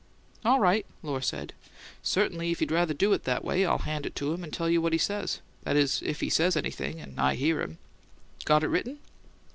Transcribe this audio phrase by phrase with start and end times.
[0.43, 1.53] "All right," Lohr said.
[2.01, 4.67] "Certainly if you'd rather do it that way, I'll hand it to him and tell
[4.67, 7.77] you what he says; that is, if he says anything and I hear him.
[8.43, 8.97] Got it written?"